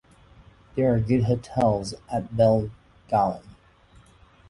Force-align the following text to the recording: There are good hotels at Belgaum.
There 0.73 0.91
are 0.95 0.99
good 0.99 1.25
hotels 1.25 1.93
at 2.11 2.31
Belgaum. 2.35 3.43